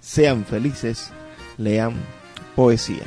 [0.00, 1.10] sean felices,
[1.58, 1.94] lean
[2.54, 3.02] poesía.